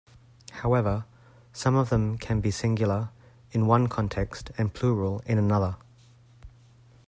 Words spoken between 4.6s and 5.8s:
plural in another.